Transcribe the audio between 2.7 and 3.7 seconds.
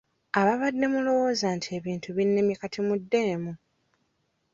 muddemu.